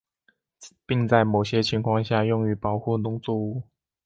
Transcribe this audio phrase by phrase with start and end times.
[0.87, 3.61] 并在某些情况下用于保护农作物。